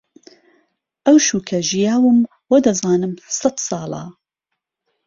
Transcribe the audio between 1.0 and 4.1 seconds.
ئهوشوکه ژییاوم وهدهزانم سەت ساڵە